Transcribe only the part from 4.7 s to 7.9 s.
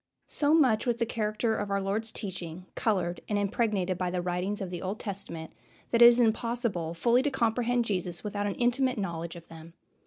the Old Testament that it is impossible fully to comprehend